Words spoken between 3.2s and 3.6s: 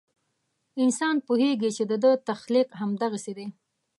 دی.